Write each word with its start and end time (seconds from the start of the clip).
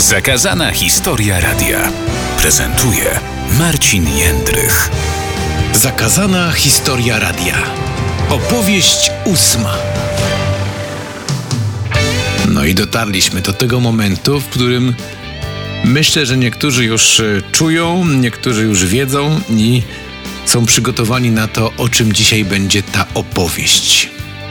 Zakazana 0.00 0.72
historia 0.72 1.40
radia 1.40 1.92
prezentuje 2.40 3.20
Marcin 3.58 4.06
Jędrych. 4.16 4.90
Zakazana 5.74 6.52
historia 6.52 7.18
radia. 7.18 7.54
Opowieść 8.30 9.10
ósma. 9.24 9.74
No 12.48 12.64
i 12.64 12.74
dotarliśmy 12.74 13.40
do 13.40 13.52
tego 13.52 13.80
momentu, 13.80 14.40
w 14.40 14.48
którym 14.48 14.94
myślę, 15.84 16.26
że 16.26 16.36
niektórzy 16.36 16.84
już 16.84 17.20
e, 17.20 17.42
czują, 17.52 18.04
niektórzy 18.04 18.62
już 18.62 18.86
wiedzą 18.86 19.40
i 19.50 19.82
są 20.46 20.66
przygotowani 20.66 21.30
na 21.30 21.48
to, 21.48 21.72
o 21.76 21.88
czym 21.88 22.12
dzisiaj 22.12 22.44
będzie 22.44 22.82
ta 22.82 23.06
opowieść. 23.14 24.08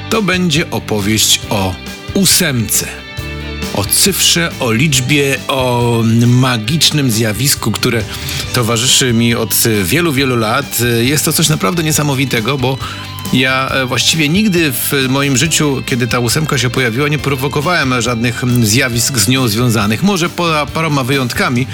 To 0.10 0.22
będzie 0.22 0.72
opowieść 0.72 1.42
o 1.50 1.76
ósemce 2.14 3.09
o 3.80 3.86
cyfrze, 3.86 4.52
o 4.60 4.72
liczbie, 4.72 5.38
o 5.48 6.04
magicznym 6.28 7.12
zjawisku, 7.12 7.72
które 7.72 8.04
towarzyszy 8.54 9.14
mi 9.14 9.36
od 9.36 9.56
wielu, 9.84 10.14
wielu 10.14 10.36
lat. 10.36 10.80
Jest 11.02 11.26
to 11.26 11.34
coś 11.34 11.50
naprawdę 11.50 11.84
niesamowitego, 11.84 12.58
bo 12.58 12.78
ja 13.34 13.70
e, 13.70 13.86
właściwie 13.86 14.30
nigdy 14.30 14.72
w 14.72 14.94
moim 15.10 15.38
życiu, 15.38 15.84
kiedy 15.86 16.08
ta 16.08 16.20
ósemka 16.20 16.58
się 16.58 16.70
pojawiła, 16.70 17.08
nie 17.08 17.20
prowokowałem 17.20 18.02
żadnych 18.02 18.44
zjawisk 18.62 19.18
z 19.18 19.28
nią 19.28 19.48
związanych. 19.48 20.04
Może 20.04 20.30
poza 20.30 20.66
paroma 20.66 21.04
wyjątkami, 21.04 21.68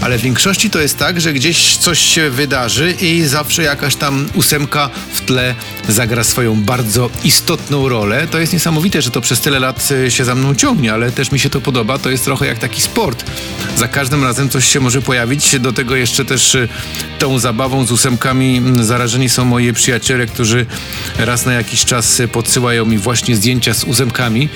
ale 0.00 0.18
w 0.18 0.22
większości 0.22 0.70
to 0.70 0.80
jest 0.80 0.98
tak, 0.98 1.20
że 1.20 1.32
gdzieś 1.32 1.76
coś 1.76 1.98
się 1.98 2.30
wydarzy 2.30 2.94
i 3.00 3.22
zawsze 3.22 3.62
jakaś 3.62 3.96
tam 3.96 4.28
ósemka 4.34 4.90
w 5.12 5.20
tle 5.20 5.54
zagra 5.88 6.24
swoją 6.24 6.62
bardzo 6.62 7.10
istotną 7.24 7.88
rolę. 7.88 8.26
To 8.30 8.38
jest 8.38 8.52
niesamowite, 8.52 9.02
że 9.02 9.10
to 9.10 9.20
przez 9.20 9.40
tyle 9.40 9.58
lat 9.58 9.88
e, 10.06 10.10
się 10.10 10.24
za 10.24 10.34
mną 10.34 10.54
ciągnie, 10.54 10.92
ale 10.92 11.12
też 11.12 11.32
mi 11.32 11.38
się 11.38 11.50
to 11.50 11.60
podoba. 11.60 11.98
To 11.98 12.10
jest 12.10 12.24
trochę 12.24 12.46
jak 12.46 12.58
taki 12.58 12.82
sport. 12.82 13.24
Za 13.76 13.88
każdym 13.88 14.24
razem 14.24 14.48
coś 14.48 14.68
się 14.68 14.80
może 14.80 15.02
pojawić. 15.02 15.58
Do 15.58 15.72
tego 15.72 15.96
jeszcze 15.96 16.24
też 16.24 16.54
e, 16.54 16.68
tą 17.18 17.38
zabawą 17.38 17.86
z 17.86 17.92
ósemkami 17.92 18.62
zarażeni 18.80 19.28
są 19.28 19.44
moi 19.44 19.72
przyjaciele, 19.72 20.26
którzy 20.26 20.66
raz 21.18 21.46
na 21.46 21.52
jakiś 21.52 21.84
czas 21.84 22.22
podsyłają 22.32 22.86
mi 22.86 22.98
właśnie 22.98 23.36
zdjęcia 23.36 23.74
z 23.74 23.84
ósemkami. 23.84 24.48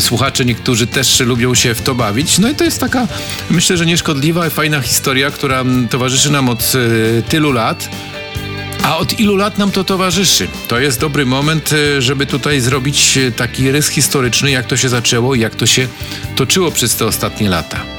Słuchacze 0.00 0.44
niektórzy 0.44 0.86
też 0.86 1.20
lubią 1.20 1.54
się 1.54 1.74
w 1.74 1.82
to 1.82 1.94
bawić. 1.94 2.38
No 2.38 2.48
i 2.48 2.54
to 2.54 2.64
jest 2.64 2.80
taka, 2.80 3.08
myślę, 3.50 3.76
że 3.76 3.86
nieszkodliwa, 3.86 4.50
fajna 4.50 4.80
historia, 4.86 5.30
która 5.30 5.64
towarzyszy 5.90 6.30
nam 6.30 6.48
od 6.48 6.72
e, 7.18 7.22
tylu 7.22 7.52
lat. 7.52 7.88
A 8.82 8.96
od 8.96 9.20
ilu 9.20 9.36
lat 9.36 9.58
nam 9.58 9.70
to 9.70 9.84
towarzyszy? 9.84 10.48
To 10.68 10.78
jest 10.78 11.00
dobry 11.00 11.26
moment, 11.26 11.70
e, 11.72 12.02
żeby 12.02 12.26
tutaj 12.26 12.60
zrobić 12.60 13.18
e, 13.18 13.32
taki 13.32 13.70
rys 13.70 13.88
historyczny, 13.88 14.50
jak 14.50 14.66
to 14.66 14.76
się 14.76 14.88
zaczęło 14.88 15.34
i 15.34 15.40
jak 15.40 15.54
to 15.54 15.66
się 15.66 15.88
toczyło 16.36 16.70
przez 16.70 16.96
te 16.96 17.06
ostatnie 17.06 17.48
lata. 17.48 17.95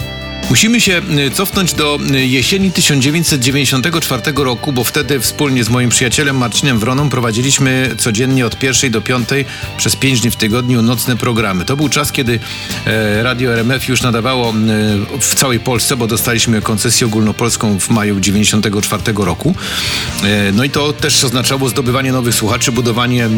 Musimy 0.49 0.81
się 0.81 1.01
y, 1.27 1.31
cofnąć 1.31 1.73
do 1.73 1.99
y, 2.11 2.25
jesieni 2.25 2.71
1994 2.71 4.21
roku, 4.35 4.73
bo 4.73 4.83
wtedy 4.83 5.19
wspólnie 5.19 5.63
z 5.63 5.69
moim 5.69 5.89
przyjacielem 5.89 6.37
Marcinem 6.37 6.79
Wroną 6.79 7.09
prowadziliśmy 7.09 7.95
codziennie 7.97 8.45
od 8.45 8.59
pierwszej 8.59 8.91
do 8.91 9.01
piątej 9.01 9.45
przez 9.77 9.95
pięć 9.95 10.21
dni 10.21 10.31
w 10.31 10.35
tygodniu 10.35 10.81
nocne 10.81 11.17
programy. 11.17 11.65
To 11.65 11.77
był 11.77 11.89
czas, 11.89 12.11
kiedy 12.11 12.39
e, 12.85 13.23
Radio 13.23 13.53
RMF 13.53 13.87
już 13.87 14.01
nadawało 14.01 14.49
e, 14.49 14.53
w 15.19 15.35
całej 15.35 15.59
Polsce, 15.59 15.97
bo 15.97 16.07
dostaliśmy 16.07 16.61
koncesję 16.61 17.07
ogólnopolską 17.07 17.79
w 17.79 17.89
maju 17.89 18.19
1994 18.19 19.25
roku. 19.25 19.55
E, 20.23 20.51
no 20.51 20.63
i 20.63 20.69
to 20.69 20.93
też 20.93 21.23
oznaczało 21.23 21.69
zdobywanie 21.69 22.11
nowych 22.11 22.35
słuchaczy, 22.35 22.71
budowanie 22.71 23.29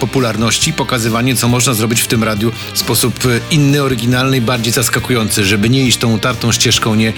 popularności, 0.00 0.72
pokazywanie, 0.72 1.36
co 1.36 1.48
można 1.48 1.74
zrobić 1.74 2.00
w 2.00 2.06
tym 2.06 2.24
radiu 2.24 2.52
w 2.74 2.78
sposób 2.78 3.24
inny, 3.50 3.82
oryginalny 3.82 4.36
i 4.36 4.40
bardziej 4.40 4.72
zaskakujący, 4.72 5.44
żeby 5.44 5.70
nie 5.70 5.82
iść 5.84 5.98
tą 5.98 6.12
utartą 6.12 6.47
tą 6.48 6.52
ścieżką, 6.52 6.94
nie 6.94 7.12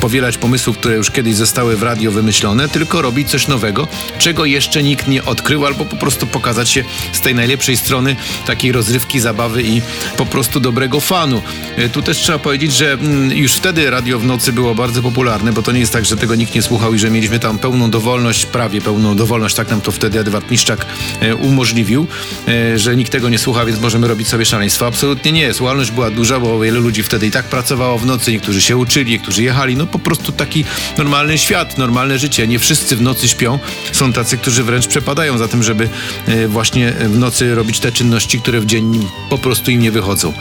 powielać 0.00 0.38
pomysłów, 0.38 0.78
które 0.78 0.94
już 0.94 1.10
kiedyś 1.10 1.34
zostały 1.34 1.76
w 1.76 1.82
radio 1.82 2.12
wymyślone, 2.12 2.68
tylko 2.68 3.02
robić 3.02 3.28
coś 3.28 3.48
nowego, 3.48 3.88
czego 4.18 4.44
jeszcze 4.44 4.82
nikt 4.82 5.08
nie 5.08 5.24
odkrył, 5.24 5.66
albo 5.66 5.84
po 5.84 5.96
prostu 5.96 6.26
pokazać 6.26 6.70
się 6.70 6.84
z 7.12 7.20
tej 7.20 7.34
najlepszej 7.34 7.76
strony 7.76 8.16
takiej 8.46 8.72
rozrywki, 8.72 9.20
zabawy 9.20 9.62
i 9.62 9.82
po 10.16 10.26
prostu 10.26 10.60
dobrego 10.60 11.00
fanu. 11.00 11.42
E, 11.76 11.88
tu 11.88 12.02
też 12.02 12.18
trzeba 12.18 12.38
powiedzieć, 12.38 12.72
że 12.72 12.92
mm, 12.92 13.32
już 13.32 13.52
wtedy 13.52 13.90
radio 13.90 14.18
w 14.18 14.24
nocy 14.24 14.52
było 14.52 14.74
bardzo 14.74 15.02
popularne, 15.02 15.52
bo 15.52 15.62
to 15.62 15.72
nie 15.72 15.80
jest 15.80 15.92
tak, 15.92 16.04
że 16.04 16.16
tego 16.16 16.34
nikt 16.34 16.54
nie 16.54 16.62
słuchał 16.62 16.94
i 16.94 16.98
że 16.98 17.10
mieliśmy 17.10 17.38
tam 17.38 17.58
pełną 17.58 17.90
dowolność, 17.90 18.46
prawie 18.46 18.80
pełną 18.80 19.16
dowolność, 19.16 19.54
tak 19.54 19.70
nam 19.70 19.80
to 19.80 19.92
wtedy 19.92 20.20
Edward 20.20 20.50
Miszczak 20.50 20.86
e, 21.20 21.36
umożliwił, 21.36 22.06
e, 22.48 22.78
że 22.78 22.96
nikt 22.96 23.12
tego 23.12 23.28
nie 23.28 23.38
słucha, 23.38 23.64
więc 23.64 23.80
możemy 23.80 24.08
robić 24.08 24.28
sobie 24.28 24.44
szaleństwo. 24.44 24.86
Absolutnie 24.86 25.32
nie. 25.32 25.54
Słuchalność 25.54 25.90
była 25.90 26.10
duża, 26.10 26.40
bo 26.40 26.60
wielu 26.60 26.80
ludzi 26.80 27.02
wtedy 27.02 27.26
i 27.26 27.30
tak 27.30 27.44
pracowało 27.44 27.98
w 27.98 28.06
nocy, 28.06 28.32
niektórzy 28.32 28.62
się 28.62 28.75
uczyli, 28.78 29.18
którzy 29.18 29.42
jechali. 29.42 29.76
No 29.76 29.86
po 29.86 29.98
prostu 29.98 30.32
taki 30.32 30.64
normalny 30.98 31.38
świat, 31.38 31.78
normalne 31.78 32.18
życie. 32.18 32.48
Nie 32.48 32.58
wszyscy 32.58 32.96
w 32.96 33.02
nocy 33.02 33.28
śpią. 33.28 33.58
Są 33.92 34.12
tacy, 34.12 34.38
którzy 34.38 34.62
wręcz 34.62 34.86
przepadają 34.86 35.38
za 35.38 35.48
tym, 35.48 35.62
żeby 35.62 35.88
e, 36.26 36.48
właśnie 36.48 36.92
w 36.92 37.18
nocy 37.18 37.54
robić 37.54 37.80
te 37.80 37.92
czynności, 37.92 38.40
które 38.40 38.60
w 38.60 38.66
dzień 38.66 39.08
po 39.30 39.38
prostu 39.38 39.70
im 39.70 39.80
nie 39.80 39.90
wychodzą. 39.90 40.32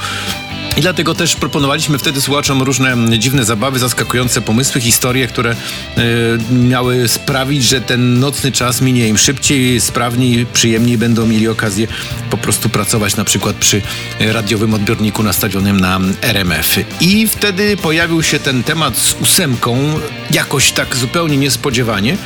I 0.78 0.81
dlatego 0.81 1.16
też 1.16 1.36
proponowaliśmy 1.36 1.97
wtedy 1.97 2.22
słuchaczom 2.22 2.62
różne 2.62 3.19
dziwne 3.19 3.46
zabawy, 3.46 3.80
zaskakujące 3.80 4.41
pomysły, 4.41 4.81
historie, 4.81 5.28
które 5.28 5.52
y, 5.52 6.53
miały 6.53 7.08
sprawić, 7.08 7.63
że 7.63 7.81
ten 7.81 8.19
nocny 8.19 8.52
czas 8.52 8.81
minie 8.81 9.08
im 9.08 9.18
szybciej, 9.18 9.81
sprawniej, 9.81 10.46
przyjemniej 10.46 10.97
będą 10.97 11.25
mieli 11.25 11.47
okazję 11.47 11.88
po 12.30 12.38
prostu 12.38 12.69
pracować 12.69 13.16
na 13.16 13.24
przykład 13.24 13.56
przy 13.56 13.81
radiowym 14.19 14.74
odbiorniku 14.74 15.24
nastawionym 15.24 15.80
na 15.80 16.00
RMF. 16.22 16.80
I 17.02 17.28
wtedy 17.28 17.78
pojawił 17.78 18.24
się 18.24 18.40
ten 18.40 18.63
temat 18.63 18.97
z 18.97 19.16
ósemką, 19.22 20.00
jakoś 20.31 20.72
tak 20.72 20.96
zupełnie 20.96 21.38
niespodziewanie. 21.38 22.18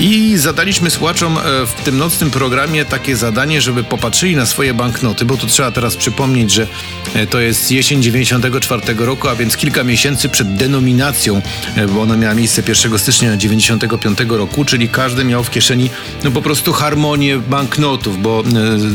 I 0.00 0.36
zadaliśmy 0.36 0.90
słuchaczom 0.90 1.38
e, 1.38 1.66
w 1.66 1.72
tym 1.84 1.98
nocnym 1.98 2.30
programie 2.30 2.84
takie 2.84 3.16
zadanie, 3.16 3.60
żeby 3.60 3.84
popatrzyli 3.84 4.36
na 4.36 4.46
swoje 4.46 4.74
banknoty, 4.74 5.24
bo 5.24 5.36
tu 5.36 5.46
trzeba 5.46 5.70
teraz 5.70 5.96
przypomnieć, 5.96 6.52
że 6.52 6.66
e, 7.14 7.26
to 7.26 7.40
jest 7.40 7.72
jesień 7.72 8.02
94 8.02 8.82
roku, 8.98 9.28
a 9.28 9.34
więc 9.34 9.56
kilka 9.56 9.84
miesięcy 9.84 10.28
przed 10.28 10.54
denominacją, 10.54 11.42
e, 11.76 11.86
bo 11.86 12.02
ona 12.02 12.16
miała 12.16 12.34
miejsce 12.34 12.62
1 12.68 12.98
stycznia 12.98 13.36
95 13.36 14.18
roku, 14.28 14.64
czyli 14.64 14.88
każdy 14.88 15.24
miał 15.24 15.44
w 15.44 15.50
kieszeni 15.50 15.90
no 16.24 16.30
po 16.30 16.42
prostu 16.42 16.72
harmonię 16.72 17.38
banknotów, 17.38 18.22
bo 18.22 18.44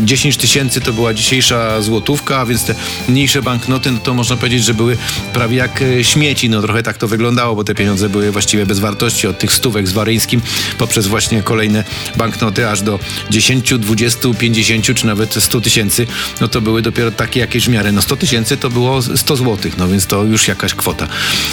10 0.04 0.38
tysięcy 0.38 0.82
to 0.82 0.94
była 0.94 1.14
dzisiejsza 1.14 1.82
złotówka, 1.82 2.38
a 2.40 2.46
więc 2.46 2.66
te 2.66 2.76
mniejsze 3.10 3.42
banknoty, 3.42 3.92
no 3.92 4.00
to 4.00 4.14
można 4.14 4.38
powiedzieć, 4.38 4.64
że 4.64 4.74
były 4.74 4.98
prawie 5.34 5.58
jak 5.58 5.84
śmieci, 6.02 6.50
no 6.50 6.62
trochę 6.62 6.84
tak 6.84 6.98
to 6.98 7.08
wyglądało, 7.08 7.56
bo 7.56 7.64
te 7.64 7.76
pieniądze 7.76 8.10
były 8.10 8.32
właściwie 8.32 8.66
bez 8.66 8.80
wartości 8.80 9.28
od 9.28 9.40
tych 9.40 9.54
stówek 9.54 9.88
z 9.88 9.92
Waryńskim 9.92 10.42
poprzez 10.78 11.08
właśnie 11.08 11.44
kolejne 11.44 11.84
banknoty 12.18 12.70
aż 12.70 12.82
do 12.82 13.00
10, 13.30 13.74
20, 13.80 14.30
50 14.40 14.86
czy 14.96 15.06
nawet 15.06 15.34
100 15.34 15.62
tysięcy, 15.62 16.08
no 16.42 16.48
to 16.48 16.62
były 16.62 16.82
dopiero 16.82 17.12
takie 17.12 17.40
jakieś 17.40 17.66
w 17.66 17.70
miarę. 17.70 17.92
No 17.92 18.02
100 18.02 18.16
tysięcy 18.16 18.58
to 18.58 18.70
było 18.70 19.02
100 19.02 19.36
złotych, 19.36 19.78
no 19.78 19.88
więc 19.88 20.06
to 20.06 20.24
już 20.24 20.48
jakaś 20.48 20.74
kwota. 20.74 21.08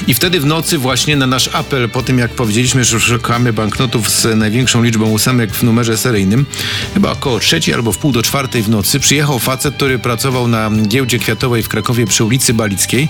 I 0.07 0.15
wtedy 0.15 0.41
w 0.41 0.47
nocy 0.47 0.79
właśnie 0.79 1.17
na 1.17 1.27
nasz 1.27 1.51
apel, 1.53 1.89
po 1.89 2.03
tym 2.03 2.19
jak 2.19 2.31
powiedzieliśmy, 2.31 2.85
że 2.85 3.01
szukamy 3.01 3.53
banknotów 3.53 4.11
z 4.11 4.39
największą 4.39 4.83
liczbą 4.83 5.11
ósemek 5.11 5.53
w 5.53 5.63
numerze 5.63 5.99
seryjnym, 5.99 6.47
chyba 6.95 7.13
około 7.13 7.41
trzeciej 7.41 7.75
albo 7.75 7.93
w 7.93 7.99
pół 7.99 8.13
do 8.13 8.23
czwartej 8.23 8.63
w 8.63 8.69
nocy 8.69 9.01
przyjechał 9.01 9.39
facet, 9.39 9.75
który 9.75 9.99
pracował 9.99 10.49
na 10.49 10.71
giełdzie 10.89 11.19
kwiatowej 11.19 11.63
w 11.63 11.69
Krakowie 11.69 12.07
przy 12.07 12.25
ulicy 12.25 12.55
Balickiej 12.55 13.09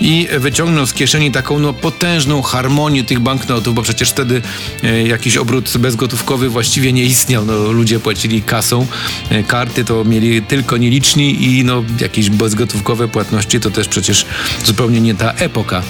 i 0.00 0.28
wyciągnął 0.38 0.86
z 0.86 0.92
kieszeni 0.94 1.30
taką 1.30 1.58
no 1.58 1.72
potężną 1.72 2.42
harmonię 2.42 3.04
tych 3.04 3.20
banknotów, 3.20 3.74
bo 3.74 3.82
przecież 3.82 4.10
wtedy 4.10 4.42
e, 4.82 5.02
jakiś 5.02 5.27
obrót 5.36 5.78
bezgotówkowy 5.78 6.48
właściwie 6.48 6.92
nie 6.92 7.04
istniał. 7.04 7.44
No, 7.44 7.72
ludzie 7.72 8.00
płacili 8.00 8.42
kasą, 8.42 8.86
e, 9.30 9.42
karty 9.42 9.84
to 9.84 10.04
mieli 10.04 10.42
tylko 10.42 10.76
nieliczni 10.76 11.44
i 11.44 11.64
no, 11.64 11.84
jakieś 12.00 12.30
bezgotówkowe 12.30 13.08
płatności 13.08 13.60
to 13.60 13.70
też 13.70 13.88
przecież 13.88 14.26
zupełnie 14.64 15.00
nie 15.00 15.14
ta 15.14 15.32
epoka. 15.32 15.82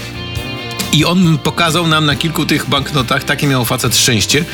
I 0.93 1.05
on 1.05 1.38
pokazał 1.38 1.87
nam 1.87 2.06
na 2.06 2.17
kilku 2.17 2.46
tych 2.46 2.69
banknotach, 2.69 3.25
takie 3.25 3.46
miał 3.46 3.64
facet 3.64 3.96
szczęście. 3.96 4.44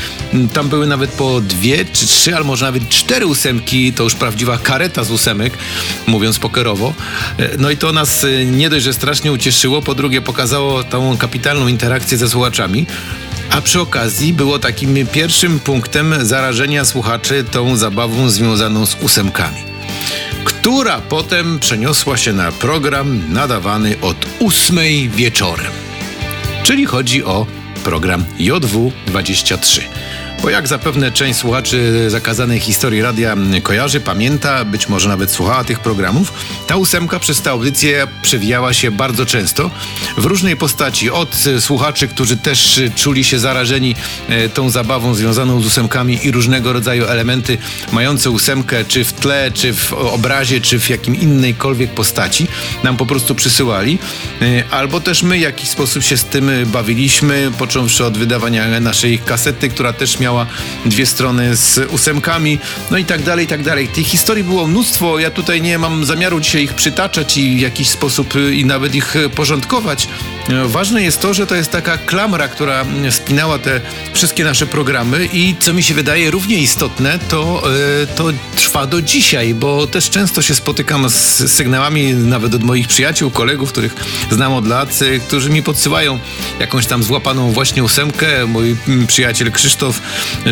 Tam 0.52 0.68
były 0.68 0.86
nawet 0.86 1.10
po 1.10 1.40
dwie 1.40 1.84
czy 1.84 2.06
trzy, 2.06 2.36
albo 2.36 2.46
może 2.48 2.66
nawet 2.66 2.88
cztery 2.88 3.26
ósemki, 3.26 3.92
to 3.92 4.04
już 4.04 4.14
prawdziwa 4.14 4.58
kareta 4.58 5.04
z 5.04 5.10
ósemek, 5.10 5.58
mówiąc 6.06 6.38
pokerowo. 6.38 6.94
E, 7.38 7.50
no 7.58 7.70
i 7.70 7.76
to 7.76 7.92
nas 7.92 8.24
e, 8.24 8.44
nie 8.44 8.70
dość, 8.70 8.84
że 8.84 8.92
strasznie 8.92 9.32
ucieszyło, 9.32 9.82
po 9.82 9.94
drugie 9.94 10.20
pokazało 10.20 10.84
tą 10.84 11.16
kapitalną 11.16 11.68
interakcję 11.68 12.18
ze 12.18 12.28
słuchaczami. 12.28 12.86
A 13.54 13.60
przy 13.60 13.80
okazji 13.80 14.32
było 14.32 14.58
takim 14.58 15.06
pierwszym 15.06 15.60
punktem 15.60 16.14
zarażenia 16.26 16.84
słuchaczy 16.84 17.44
tą 17.50 17.76
zabawą 17.76 18.30
związaną 18.30 18.86
z 18.86 18.96
ósemkami, 19.02 19.58
która 20.44 21.00
potem 21.00 21.58
przeniosła 21.58 22.16
się 22.16 22.32
na 22.32 22.52
program 22.52 23.32
nadawany 23.32 23.96
od 24.00 24.16
ósmej 24.38 25.08
wieczorem. 25.08 25.72
Czyli 26.62 26.86
chodzi 26.86 27.24
o 27.24 27.46
program 27.84 28.24
JW23. 28.38 29.80
Bo 30.44 30.50
jak 30.50 30.68
zapewne 30.68 31.12
część 31.12 31.38
słuchaczy 31.38 32.10
zakazanej 32.10 32.60
historii 32.60 33.02
radia 33.02 33.36
kojarzy, 33.62 34.00
pamięta, 34.00 34.64
być 34.64 34.88
może 34.88 35.08
nawet 35.08 35.30
słuchała 35.30 35.64
tych 35.64 35.80
programów, 35.80 36.32
ta 36.66 36.76
ósemka 36.76 37.18
przez 37.18 37.42
tę 37.42 37.50
audycję 37.50 38.06
przewijała 38.22 38.72
się 38.72 38.90
bardzo 38.90 39.26
często 39.26 39.70
w 40.16 40.24
różnej 40.24 40.56
postaci. 40.56 41.10
Od 41.10 41.36
słuchaczy, 41.60 42.08
którzy 42.08 42.36
też 42.36 42.80
czuli 42.96 43.24
się 43.24 43.38
zarażeni 43.38 43.94
e, 44.28 44.48
tą 44.48 44.70
zabawą 44.70 45.14
związaną 45.14 45.60
z 45.60 45.66
ósemkami 45.66 46.18
i 46.22 46.30
różnego 46.30 46.72
rodzaju 46.72 47.04
elementy 47.04 47.58
mające 47.92 48.30
ósemkę, 48.30 48.84
czy 48.84 49.04
w 49.04 49.12
tle, 49.12 49.50
czy 49.54 49.74
w 49.74 49.92
obrazie, 49.92 50.60
czy 50.60 50.80
w 50.80 50.90
jakim 50.90 51.20
inniejkolwiek 51.20 51.90
postaci, 51.90 52.46
nam 52.82 52.96
po 52.96 53.06
prostu 53.06 53.34
przysyłali. 53.34 53.98
E, 54.42 54.64
albo 54.70 55.00
też 55.00 55.22
my 55.22 55.38
w 55.38 55.40
jakiś 55.40 55.68
sposób 55.68 56.02
się 56.02 56.16
z 56.16 56.24
tym 56.24 56.50
bawiliśmy, 56.66 57.50
począwszy 57.58 58.04
od 58.04 58.18
wydawania 58.18 58.80
naszej 58.80 59.18
kasety, 59.18 59.68
która 59.68 59.92
też 59.92 60.20
miała 60.20 60.33
dwie 60.86 61.06
strony 61.06 61.56
z 61.56 61.92
ósemkami, 61.92 62.58
no 62.90 62.98
i 62.98 63.04
tak 63.04 63.22
dalej, 63.22 63.44
i 63.44 63.48
tak 63.48 63.62
dalej. 63.62 63.88
Tych 63.88 64.06
historii 64.06 64.44
było 64.44 64.66
mnóstwo, 64.66 65.18
ja 65.18 65.30
tutaj 65.30 65.62
nie 65.62 65.78
mam 65.78 66.04
zamiaru 66.04 66.40
dzisiaj 66.40 66.62
ich 66.62 66.74
przytaczać 66.74 67.36
i 67.36 67.56
w 67.56 67.60
jakiś 67.60 67.88
sposób 67.88 68.36
y, 68.36 68.54
i 68.54 68.64
nawet 68.64 68.94
ich 68.94 69.14
porządkować. 69.34 70.08
E, 70.48 70.68
ważne 70.68 71.02
jest 71.02 71.20
to, 71.20 71.34
że 71.34 71.46
to 71.46 71.54
jest 71.54 71.70
taka 71.70 71.98
klamra, 71.98 72.48
która 72.48 72.84
spinała 73.10 73.58
te 73.58 73.80
wszystkie 74.12 74.44
nasze 74.44 74.66
programy 74.66 75.28
i 75.32 75.54
co 75.60 75.74
mi 75.74 75.82
się 75.82 75.94
wydaje 75.94 76.30
równie 76.30 76.58
istotne, 76.58 77.18
to, 77.28 77.62
e, 78.02 78.06
to 78.06 78.24
trwa 78.56 78.86
do 78.86 79.02
dzisiaj, 79.02 79.54
bo 79.54 79.86
też 79.86 80.10
często 80.10 80.42
się 80.42 80.54
spotykam 80.54 81.10
z 81.10 81.52
sygnałami 81.52 82.14
nawet 82.14 82.54
od 82.54 82.62
moich 82.62 82.88
przyjaciół, 82.88 83.30
kolegów, 83.30 83.72
których 83.72 83.94
znam 84.30 84.52
od 84.52 84.66
lat, 84.66 85.00
e, 85.02 85.18
którzy 85.18 85.50
mi 85.50 85.62
podsyłają 85.62 86.18
jakąś 86.60 86.86
tam 86.86 87.02
złapaną 87.02 87.52
właśnie 87.52 87.84
ósemkę. 87.84 88.46
Mój 88.46 88.76
przyjaciel 89.06 89.52
Krzysztof 89.52 90.00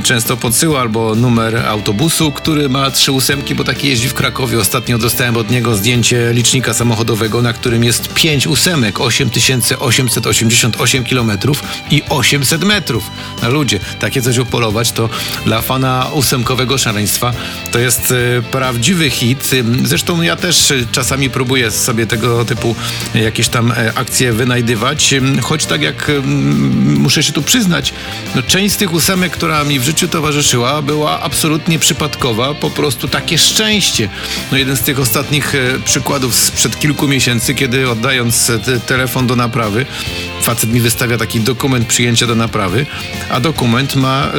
często 0.02 0.36
podsyła 0.36 0.80
albo 0.80 1.14
numer 1.14 1.56
autobusu, 1.56 2.32
który 2.32 2.68
ma 2.68 2.90
trzy 2.90 3.12
ósemki, 3.12 3.54
bo 3.54 3.64
taki 3.64 3.88
jeździ 3.88 4.08
w 4.08 4.14
Krakowie. 4.14 4.58
Ostatnio 4.58 4.98
dostałem 4.98 5.36
od 5.36 5.50
niego 5.50 5.76
zdjęcie 5.76 6.30
licznika 6.32 6.74
samochodowego, 6.74 7.42
na 7.42 7.52
którym 7.52 7.84
jest 7.84 8.14
pięć 8.14 8.46
ósemek, 8.46 9.00
8888 9.82 11.04
km 11.04 11.32
i 11.90 12.02
800 12.08 12.64
metrów. 12.64 13.10
Na 13.42 13.48
ludzie, 13.48 13.80
takie 13.98 14.22
coś 14.22 14.38
upolować 14.38 14.92
to 14.92 15.08
dla 15.44 15.62
fana 15.62 16.10
ósemkowego 16.12 16.78
szaleństwa 16.78 17.32
to 17.72 17.78
jest 17.78 18.10
y, 18.10 18.42
prawdziwy 18.50 19.10
hit. 19.10 19.50
Zresztą 19.84 20.22
ja 20.22 20.36
też 20.36 20.72
czasami 20.92 21.30
próbuję 21.30 21.70
sobie 21.70 22.06
tego 22.06 22.44
typu 22.44 22.76
jakieś 23.14 23.48
tam 23.48 23.72
e, 23.72 23.92
akcje 23.94 24.32
wynajdywać, 24.32 25.14
choć 25.42 25.66
tak 25.66 25.82
jak 25.82 26.10
muszę 26.84 27.22
się 27.22 27.32
tu 27.32 27.42
przyznać, 27.42 27.92
no 28.34 28.42
część 28.42 28.74
z 28.74 28.76
tych 28.76 28.92
ósemek, 28.92 29.32
która 29.32 29.64
mi 29.64 29.80
w 29.80 29.84
życiu 29.84 30.08
towarzyszyła, 30.08 30.82
była 30.82 31.20
absolutnie 31.20 31.78
przypadkowa, 31.78 32.54
po 32.54 32.70
prostu 32.70 33.08
takie 33.08 33.38
szczęście. 33.38 34.08
No 34.52 34.58
jeden 34.58 34.76
z 34.76 34.80
tych 34.80 35.00
ostatnich 35.00 35.54
e, 35.54 35.58
przykładów 35.84 36.34
sprzed 36.34 36.78
kilku 36.78 37.08
miesięcy, 37.08 37.54
kiedy 37.54 37.90
oddając 37.90 38.46
te 38.64 38.80
telefon 38.80 39.26
do 39.26 39.36
naprawy. 39.36 39.71
Facet 40.42 40.72
mi 40.72 40.80
wystawia 40.80 41.18
taki 41.18 41.40
dokument 41.40 41.86
przyjęcia 41.86 42.26
do 42.26 42.34
naprawy, 42.34 42.86
a 43.30 43.40
dokument 43.40 43.96
ma 43.96 44.32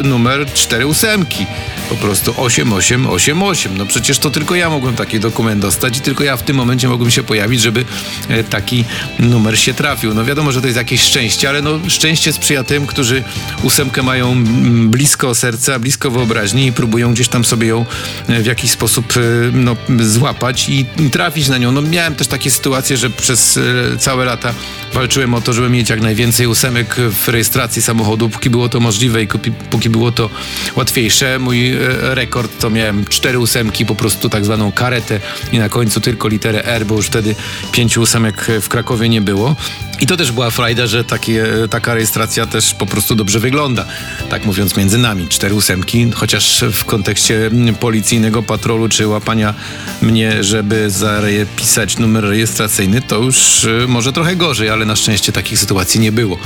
y, 0.00 0.02
numer 0.02 0.52
4 0.52 0.86
ósemki. 0.86 1.46
Po 1.88 1.94
prostu 1.94 2.34
8888. 2.36 3.76
No 3.78 3.86
przecież 3.86 4.18
to 4.18 4.30
tylko 4.30 4.54
ja 4.54 4.70
mogłem 4.70 4.94
taki 4.94 5.20
dokument 5.20 5.62
dostać 5.62 5.98
i 5.98 6.00
tylko 6.00 6.24
ja 6.24 6.36
w 6.36 6.42
tym 6.42 6.56
momencie 6.56 6.88
mogłem 6.88 7.10
się 7.10 7.22
pojawić, 7.22 7.60
żeby 7.60 7.84
y, 8.30 8.44
taki 8.44 8.84
numer 9.18 9.58
się 9.58 9.74
trafił. 9.74 10.14
No 10.14 10.24
wiadomo, 10.24 10.52
że 10.52 10.60
to 10.60 10.66
jest 10.66 10.76
jakieś 10.76 11.00
szczęście, 11.02 11.48
ale 11.48 11.62
no 11.62 11.78
szczęście 11.88 12.32
sprzyja 12.32 12.64
tym, 12.64 12.86
którzy 12.86 13.22
ósemkę 13.62 14.02
mają 14.02 14.44
blisko 14.88 15.34
serca, 15.34 15.78
blisko 15.78 16.10
wyobraźni 16.10 16.66
i 16.66 16.72
próbują 16.72 17.12
gdzieś 17.12 17.28
tam 17.28 17.44
sobie 17.44 17.66
ją 17.66 17.86
y, 18.28 18.42
w 18.42 18.46
jakiś 18.46 18.70
sposób 18.70 19.12
no, 19.52 19.76
złapać 20.00 20.68
i 20.68 20.86
trafić 21.12 21.48
na 21.48 21.58
nią. 21.58 21.72
No 21.72 21.82
miałem 21.82 22.14
też 22.14 22.26
takie 22.26 22.50
sytuacje, 22.50 22.96
że 22.96 23.10
przez 23.10 23.58
całe 23.98 24.24
lata 24.24 24.54
walczyłem 24.92 25.34
o 25.34 25.40
to, 25.40 25.52
żeby 25.52 25.70
mieć 25.70 25.90
jak 25.90 26.00
najwięcej 26.00 26.46
ósemek 26.46 26.96
w 26.96 27.28
rejestracji 27.28 27.82
samochodu, 27.82 28.28
póki 28.28 28.50
było 28.50 28.68
to 28.68 28.80
możliwe 28.80 29.22
i 29.22 29.28
póki 29.70 29.90
było 29.90 30.12
to 30.12 30.30
łatwiejsze. 30.76 31.38
Mój 31.38 31.72
e, 31.72 31.78
rekord 32.14 32.60
to 32.60 32.70
miałem 32.70 33.04
cztery 33.04 33.38
ósemki, 33.38 33.86
po 33.86 33.94
prostu 33.94 34.28
tak 34.28 34.44
zwaną 34.44 34.72
karetę 34.72 35.20
i 35.52 35.58
na 35.58 35.68
końcu 35.68 36.00
tylko 36.00 36.28
literę 36.28 36.64
R, 36.64 36.86
bo 36.86 36.94
już 36.94 37.06
wtedy 37.06 37.34
pięciu 37.72 38.02
ósemek 38.02 38.46
w 38.60 38.68
Krakowie 38.68 39.08
nie 39.08 39.20
było. 39.20 39.56
I 40.00 40.06
to 40.06 40.16
też 40.16 40.32
była 40.32 40.50
frajda, 40.50 40.86
że 40.86 41.04
takie, 41.04 41.46
taka 41.70 41.94
rejestracja 41.94 42.46
też 42.46 42.74
po 42.74 42.86
prostu 42.86 43.14
dobrze 43.14 43.40
wygląda. 43.40 43.84
Tak 44.30 44.44
mówiąc 44.44 44.76
między 44.76 44.98
nami, 44.98 45.28
cztery 45.28 45.54
ósemki, 45.54 46.10
chociaż 46.14 46.64
w 46.72 46.84
kontekście 46.84 47.50
policyjnego 47.80 48.42
patrolu 48.42 48.88
czy 48.88 49.06
łapania 49.06 49.54
mnie, 50.02 50.44
żeby 50.44 50.90
zapisać 50.90 51.98
numer 51.98 52.24
rejestracyjny, 52.24 53.02
to 53.02 53.16
już 53.16 53.64
e, 53.64 53.86
może 53.86 54.12
trochę 54.12 54.36
gorzej, 54.36 54.70
ale 54.70 54.84
na 54.84 54.96
szczęście 54.96 55.32
takich 55.32 55.58
sytuacji 55.58 56.00
nie 56.00 56.12
było. 56.12 56.38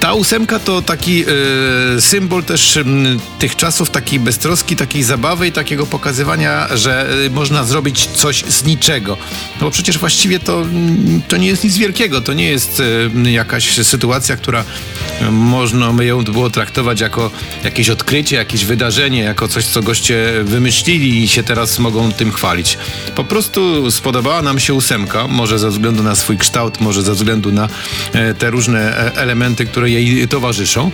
Ta 0.00 0.14
ósemka 0.14 0.58
to 0.58 0.82
taki 0.82 1.24
y, 1.96 2.00
symbol 2.00 2.44
też 2.44 2.76
y, 2.76 2.84
tych 3.38 3.56
czasów, 3.56 3.90
takiej 3.90 4.20
beztroski, 4.20 4.76
takiej 4.76 5.02
zabawy 5.02 5.46
i 5.46 5.52
takiego 5.52 5.86
pokazywania, 5.86 6.68
że 6.76 7.14
y, 7.26 7.30
można 7.30 7.64
zrobić 7.64 8.06
coś 8.06 8.44
z 8.44 8.64
niczego. 8.64 9.16
No 9.60 9.66
bo 9.66 9.70
przecież 9.70 9.98
właściwie 9.98 10.38
to, 10.38 10.66
to 11.28 11.36
nie 11.36 11.46
jest 11.46 11.64
nic 11.64 11.76
wielkiego, 11.76 12.20
to 12.20 12.32
nie 12.32 12.50
jest 12.50 12.69
jakaś 13.24 13.86
sytuacja, 13.86 14.36
która 14.36 14.64
można 15.30 15.92
by 15.92 16.06
ją 16.06 16.24
było 16.24 16.50
traktować 16.50 17.00
jako 17.00 17.30
jakieś 17.64 17.90
odkrycie, 17.90 18.36
jakieś 18.36 18.64
wydarzenie, 18.64 19.22
jako 19.22 19.48
coś, 19.48 19.64
co 19.66 19.82
goście 19.82 20.32
wymyślili 20.44 21.24
i 21.24 21.28
się 21.28 21.42
teraz 21.42 21.78
mogą 21.78 22.12
tym 22.12 22.32
chwalić. 22.32 22.78
Po 23.14 23.24
prostu 23.24 23.90
spodobała 23.90 24.42
nam 24.42 24.58
się 24.58 24.74
ósemka, 24.74 25.26
może 25.26 25.58
ze 25.58 25.68
względu 25.68 26.02
na 26.02 26.14
swój 26.14 26.38
kształt, 26.38 26.80
może 26.80 27.02
ze 27.02 27.12
względu 27.12 27.52
na 27.52 27.68
e, 28.12 28.34
te 28.34 28.50
różne 28.50 28.98
e, 28.98 29.16
elementy, 29.16 29.66
które 29.66 29.90
jej 29.90 30.28
towarzyszą 30.28 30.90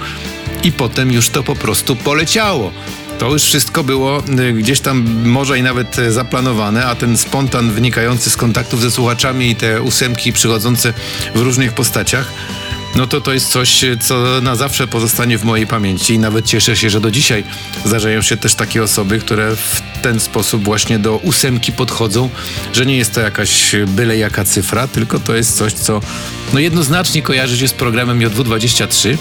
i 0.62 0.72
potem 0.72 1.12
już 1.12 1.28
to 1.28 1.42
po 1.42 1.56
prostu 1.56 1.96
poleciało. 1.96 2.72
To 3.18 3.32
już 3.32 3.42
wszystko 3.42 3.84
było 3.84 4.18
e, 4.18 4.52
gdzieś 4.52 4.80
tam 4.80 5.04
może 5.24 5.58
i 5.58 5.62
nawet 5.62 5.96
zaplanowane, 6.08 6.86
a 6.86 6.94
ten 6.94 7.16
spontan 7.16 7.70
wynikający 7.70 8.30
z 8.30 8.36
kontaktów 8.36 8.80
ze 8.80 8.90
słuchaczami 8.90 9.50
i 9.50 9.56
te 9.56 9.82
ósemki 9.82 10.32
przychodzące 10.32 10.92
w 11.34 11.40
różnych 11.40 11.72
postaciach 11.72 12.32
no 12.96 13.06
to 13.06 13.20
to 13.20 13.32
jest 13.32 13.48
coś, 13.48 13.84
co 14.00 14.40
na 14.42 14.56
zawsze 14.56 14.86
pozostanie 14.86 15.38
w 15.38 15.44
mojej 15.44 15.66
pamięci 15.66 16.14
i 16.14 16.18
nawet 16.18 16.46
cieszę 16.46 16.76
się, 16.76 16.90
że 16.90 17.00
do 17.00 17.10
dzisiaj 17.10 17.44
zdarzają 17.84 18.22
się 18.22 18.36
też 18.36 18.54
takie 18.54 18.82
osoby, 18.82 19.18
które 19.18 19.56
w 19.56 19.82
ten 20.02 20.20
sposób 20.20 20.64
właśnie 20.64 20.98
do 20.98 21.16
ósemki 21.16 21.72
podchodzą, 21.72 22.30
że 22.72 22.86
nie 22.86 22.96
jest 22.96 23.14
to 23.14 23.20
jakaś 23.20 23.76
byle 23.86 24.16
jaka 24.16 24.44
cyfra, 24.44 24.88
tylko 24.88 25.20
to 25.20 25.36
jest 25.36 25.56
coś, 25.56 25.72
co 25.72 26.00
no 26.52 26.60
jednoznacznie 26.60 27.22
kojarzy 27.22 27.58
się 27.58 27.68
z 27.68 27.72
programem 27.72 28.20
JW23 28.20 29.16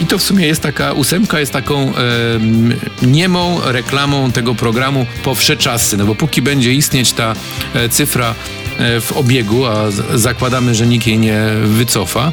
i 0.00 0.06
to 0.06 0.18
w 0.18 0.22
sumie 0.22 0.46
jest 0.46 0.62
taka, 0.62 0.92
ósemka 0.92 1.40
jest 1.40 1.52
taką 1.52 1.92
e, 1.96 3.06
niemą 3.06 3.60
reklamą 3.64 4.32
tego 4.32 4.54
programu 4.54 5.06
po 5.22 5.34
wsze 5.34 5.56
czasy, 5.56 5.96
no 5.96 6.04
bo 6.04 6.14
póki 6.14 6.42
będzie 6.42 6.74
istnieć 6.74 7.12
ta 7.12 7.34
e, 7.74 7.88
cyfra 7.88 8.34
e, 8.78 9.00
w 9.00 9.12
obiegu, 9.12 9.66
a 9.66 9.90
zakładamy, 10.14 10.74
że 10.74 10.86
nikt 10.86 11.06
jej 11.06 11.18
nie 11.18 11.40
wycofa, 11.64 12.32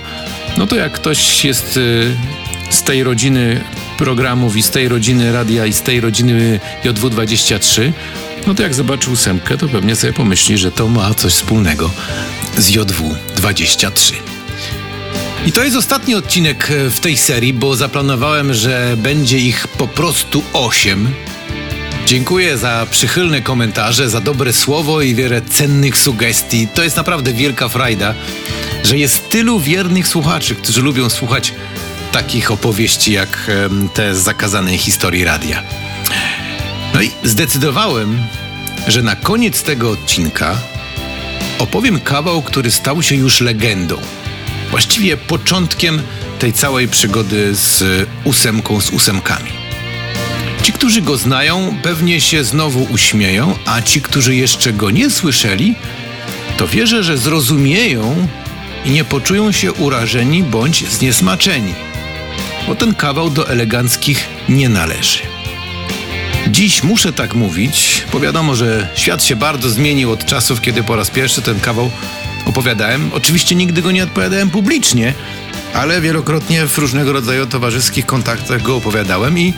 no 0.58 0.68
to 0.68 0.76
jak 0.76 0.92
ktoś 0.92 1.46
jest 1.46 1.78
y, 1.78 2.16
z 2.70 2.84
tej 2.84 3.04
rodziny 3.04 3.64
programów 3.98 4.58
i 4.58 4.64
z 4.64 4.70
tej 4.70 4.88
rodziny 4.88 5.32
radia 5.32 5.66
i 5.66 5.74
z 5.74 5.82
tej 5.82 6.02
rodziny 6.02 6.60
JW23, 6.84 7.92
no 8.48 8.56
to 8.56 8.64
jak 8.64 8.74
zobaczy 8.74 9.12
ósemkę, 9.12 9.58
to 9.58 9.68
pewnie 9.68 9.96
sobie 9.96 10.14
pomyśli, 10.14 10.58
że 10.58 10.72
to 10.72 10.88
ma 10.88 11.14
coś 11.14 11.34
wspólnego 11.34 11.92
z 12.58 12.72
JW23. 12.72 14.14
I 15.46 15.52
to 15.52 15.64
jest 15.64 15.76
ostatni 15.76 16.16
odcinek 16.16 16.72
e, 16.72 16.90
w 16.90 17.00
tej 17.00 17.18
serii, 17.18 17.54
bo 17.54 17.76
zaplanowałem, 17.76 18.54
że 18.54 18.96
będzie 18.98 19.40
ich 19.40 19.68
po 19.68 19.88
prostu 19.88 20.44
osiem. 20.54 21.14
Dziękuję 22.08 22.58
za 22.58 22.88
przychylne 22.92 23.42
komentarze, 23.42 24.10
za 24.10 24.22
dobre 24.22 24.54
słowo 24.54 25.02
i 25.02 25.16
wiele 25.16 25.42
cennych 25.42 25.98
sugestii. 25.98 26.68
To 26.68 26.84
jest 26.84 26.98
naprawdę 26.98 27.34
wielka 27.34 27.70
frajda 27.70 28.14
że 28.88 28.98
jest 28.98 29.30
tylu 29.30 29.60
wiernych 29.60 30.08
słuchaczy, 30.08 30.56
którzy 30.56 30.82
lubią 30.82 31.10
słuchać 31.10 31.54
takich 32.12 32.52
opowieści 32.52 33.12
jak 33.12 33.52
te 33.94 34.16
z 34.16 34.18
zakazanej 34.18 34.78
historii 34.78 35.24
radia. 35.24 35.64
No 36.94 37.02
i 37.02 37.12
zdecydowałem, 37.24 38.20
że 38.88 39.02
na 39.02 39.16
koniec 39.16 39.64
tego 39.64 39.92
odcinka 39.92 40.58
opowiem 41.60 42.00
kawał, 42.00 42.42
który 42.42 42.72
stał 42.72 43.04
się 43.04 43.16
już 43.16 43.42
legendą. 43.42 43.98
Właściwie 44.72 45.18
początkiem 45.18 46.02
tej 46.40 46.54
całej 46.54 46.88
przygody 46.88 47.56
z 47.56 47.84
ósemką, 48.24 48.82
z 48.82 48.90
ósemkami. 48.90 49.57
Ci, 50.64 50.74
którzy 50.74 51.02
go 51.02 51.18
znają, 51.18 51.78
pewnie 51.84 52.22
się 52.22 52.44
znowu 52.44 52.84
uśmieją, 52.84 53.56
a 53.66 53.82
ci, 53.82 54.02
którzy 54.02 54.36
jeszcze 54.36 54.74
go 54.74 54.92
nie 54.92 55.10
słyszeli, 55.10 55.76
to 56.58 56.68
wierzę, 56.68 57.04
że 57.04 57.18
zrozumieją, 57.18 58.28
i 58.88 58.92
nie 58.92 59.04
poczują 59.04 59.52
się 59.52 59.74
urażeni 59.74 60.44
bądź 60.44 60.90
zniesmaczeni. 60.90 61.74
bo 62.68 62.76
ten 62.76 62.96
kawał 62.96 63.30
do 63.30 63.50
eleganckich 63.50 64.28
nie 64.50 64.70
należy. 64.70 65.20
Dziś 66.48 66.84
muszę 66.84 67.14
tak 67.14 67.36
mówić, 67.36 68.04
bo 68.12 68.20
wiadomo, 68.20 68.56
że 68.56 68.88
świat 68.96 69.24
się 69.24 69.36
bardzo 69.36 69.70
zmienił 69.70 70.12
od 70.12 70.26
czasów, 70.26 70.62
kiedy 70.62 70.84
po 70.84 70.96
raz 70.96 71.10
pierwszy 71.10 71.42
ten 71.42 71.60
kawał 71.60 71.92
opowiadałem. 72.46 73.10
Oczywiście 73.14 73.56
nigdy 73.56 73.82
go 73.82 73.92
nie 73.92 74.04
odpowiadałem 74.04 74.50
publicznie, 74.50 75.14
ale 75.74 76.02
wielokrotnie 76.02 76.68
w 76.68 76.78
różnego 76.78 77.14
rodzaju 77.14 77.46
towarzyskich 77.46 78.06
kontaktach 78.06 78.62
go 78.62 78.76
opowiadałem 78.76 79.40
i 79.40 79.54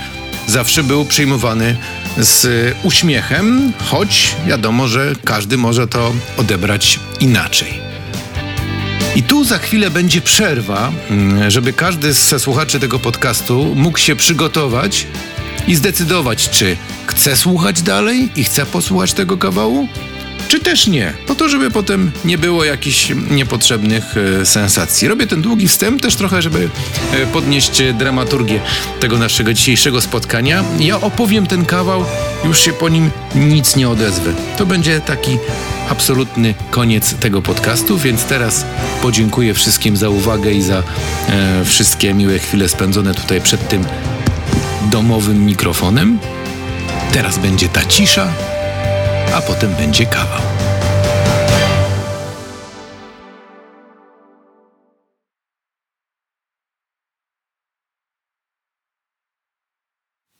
zawsze 0.49 0.83
był 0.83 1.05
przyjmowany 1.05 1.75
z 2.17 2.47
uśmiechem, 2.83 3.73
choć 3.85 4.35
wiadomo, 4.47 4.87
że 4.87 5.13
każdy 5.23 5.57
może 5.57 5.87
to 5.87 6.13
odebrać 6.37 6.99
inaczej. 7.19 7.73
I 9.15 9.23
tu 9.23 9.43
za 9.43 9.57
chwilę 9.57 9.91
będzie 9.91 10.21
przerwa, 10.21 10.91
mm, 11.09 11.51
żeby 11.51 11.73
każdy 11.73 12.13
ze 12.13 12.39
słuchaczy 12.39 12.79
tego 12.79 12.99
podcastu 12.99 13.75
mógł 13.75 13.97
się 13.97 14.15
przygotować 14.15 15.07
i 15.67 15.75
zdecydować, 15.75 16.49
czy 16.49 16.77
chce 17.07 17.35
słuchać 17.35 17.81
dalej 17.81 18.29
i 18.35 18.43
chce 18.43 18.65
posłuchać 18.65 19.13
tego 19.13 19.37
kawału, 19.37 19.87
czy 20.49 20.59
też 20.59 20.87
nie. 20.87 21.13
Po 21.27 21.35
to, 21.35 21.49
żeby 21.49 21.71
potem 21.71 22.11
nie 22.25 22.37
było 22.37 22.63
jakichś 22.63 23.11
niepotrzebnych 23.29 24.03
e, 24.41 24.45
sensacji. 24.45 25.07
Robię 25.07 25.27
ten 25.27 25.41
długi 25.41 25.67
wstęp 25.67 26.01
też 26.01 26.15
trochę, 26.15 26.41
żeby 26.41 26.69
e, 27.13 27.25
podnieść 27.25 27.81
dramaturgię 27.93 28.59
tego 28.99 29.17
naszego 29.17 29.53
dzisiejszego 29.53 30.01
spotkania. 30.01 30.63
Ja 30.79 31.01
opowiem 31.01 31.47
ten 31.47 31.65
kawał, 31.65 32.05
już 32.45 32.59
się 32.59 32.73
po 32.73 32.89
nim 32.89 33.11
nic 33.35 33.75
nie 33.75 33.89
odezwę. 33.89 34.33
To 34.57 34.65
będzie 34.65 35.01
taki 35.01 35.37
absolutny 35.89 36.53
koniec 36.71 37.13
tego 37.13 37.41
podcastu, 37.41 37.97
więc 37.97 38.23
teraz 38.23 38.65
podziękuję 39.01 39.53
wszystkim 39.53 39.97
za 39.97 40.09
uwagę 40.09 40.51
i 40.51 40.61
za 40.61 40.83
e, 41.29 41.65
wszystkie 41.65 42.13
miłe 42.13 42.39
chwile 42.39 42.69
spędzone 42.69 43.13
tutaj 43.13 43.41
przed 43.41 43.67
tym 43.67 43.85
domowym 44.91 45.45
mikrofonem. 45.45 46.19
Teraz 47.11 47.37
będzie 47.37 47.69
ta 47.69 47.85
cisza, 47.85 48.33
a 49.35 49.41
potem 49.41 49.75
będzie 49.75 50.05
kawał. 50.05 50.41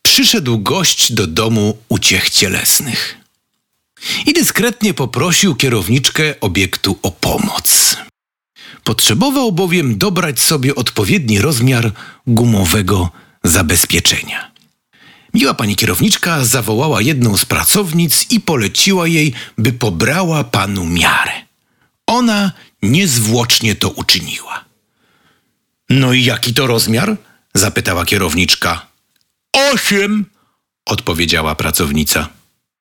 Przyszedł 0.02 0.58
gość 0.58 1.12
do 1.12 1.26
domu 1.26 1.76
uciech 1.88 2.30
cielesnych 2.30 3.16
i 4.26 4.32
dyskretnie 4.32 4.94
poprosił 4.94 5.54
kierowniczkę 5.54 6.40
obiektu 6.40 6.98
o 7.02 7.10
pomoc. 7.10 7.96
Potrzebował 8.84 9.52
bowiem 9.52 9.98
dobrać 9.98 10.40
sobie 10.40 10.74
odpowiedni 10.74 11.40
rozmiar 11.40 11.92
gumowego 12.26 13.10
zabezpieczenia. 13.44 14.49
Miła 15.34 15.54
pani 15.54 15.76
kierowniczka 15.76 16.44
zawołała 16.44 17.02
jedną 17.02 17.36
z 17.36 17.44
pracownic 17.44 18.26
i 18.30 18.40
poleciła 18.40 19.06
jej, 19.06 19.32
by 19.58 19.72
pobrała 19.72 20.44
panu 20.44 20.86
miarę. 20.86 21.32
Ona 22.06 22.52
niezwłocznie 22.82 23.74
to 23.74 23.88
uczyniła. 23.88 24.64
No 25.90 26.12
i 26.12 26.24
jaki 26.24 26.54
to 26.54 26.66
rozmiar? 26.66 27.16
zapytała 27.54 28.04
kierowniczka. 28.04 28.86
Osiem, 29.52 30.26
odpowiedziała 30.86 31.54
pracownica. 31.54 32.28